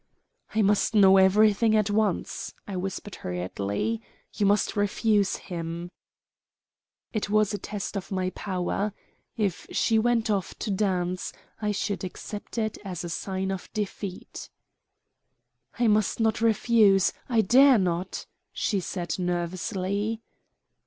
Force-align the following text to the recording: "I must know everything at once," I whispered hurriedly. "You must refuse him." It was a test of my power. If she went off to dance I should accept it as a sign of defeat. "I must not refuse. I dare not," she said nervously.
"I 0.55 0.63
must 0.63 0.95
know 0.95 1.17
everything 1.17 1.75
at 1.75 1.91
once," 1.91 2.55
I 2.67 2.75
whispered 2.75 3.17
hurriedly. 3.17 4.01
"You 4.33 4.47
must 4.47 4.75
refuse 4.75 5.35
him." 5.35 5.91
It 7.13 7.29
was 7.29 7.53
a 7.53 7.59
test 7.59 7.95
of 7.95 8.11
my 8.11 8.31
power. 8.31 8.93
If 9.37 9.67
she 9.71 9.99
went 9.99 10.31
off 10.31 10.57
to 10.57 10.71
dance 10.71 11.33
I 11.61 11.71
should 11.71 12.03
accept 12.03 12.57
it 12.57 12.79
as 12.83 13.03
a 13.03 13.09
sign 13.09 13.51
of 13.51 13.71
defeat. 13.73 14.49
"I 15.77 15.87
must 15.87 16.19
not 16.19 16.41
refuse. 16.41 17.13
I 17.29 17.41
dare 17.41 17.77
not," 17.77 18.25
she 18.53 18.79
said 18.79 19.19
nervously. 19.19 20.23